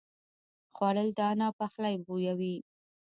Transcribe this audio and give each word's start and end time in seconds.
خوړل 0.75 1.09
د 1.17 1.19
انا 1.31 1.47
پخلی 1.59 1.95
بویوي 2.05 2.55